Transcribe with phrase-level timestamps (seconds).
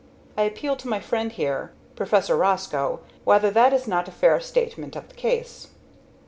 [0.35, 4.95] I appeal to my friend here (Professor Roscoe) whether that is not a fair statement
[4.95, 5.67] of the case.